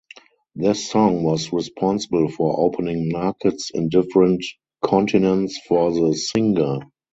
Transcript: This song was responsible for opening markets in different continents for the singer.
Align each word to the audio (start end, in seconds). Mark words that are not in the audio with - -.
This 0.55 0.89
song 0.89 1.21
was 1.21 1.53
responsible 1.53 2.27
for 2.29 2.59
opening 2.59 3.09
markets 3.11 3.69
in 3.69 3.89
different 3.89 4.43
continents 4.83 5.61
for 5.67 5.91
the 5.93 6.15
singer. 6.15 6.79